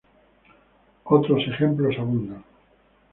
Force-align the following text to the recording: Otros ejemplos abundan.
Otros 1.03 1.43
ejemplos 1.47 1.95
abundan. 1.99 2.43